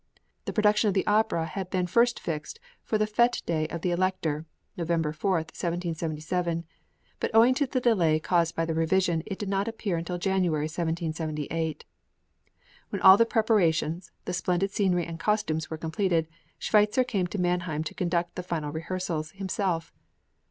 [0.45, 3.91] The production of the opera had been first fixed for the fête day of the
[3.91, 6.63] Elector (November 4, 1777),
[7.19, 10.63] but owing to the delay caused by the revision it did not appear until January,
[10.63, 11.85] 1778.
[12.89, 16.27] When all the preparations, the splendid scenery and costumes were completed,
[16.57, 19.93] Schweitzer came to Mannheim to conduct the final rehearsals himself.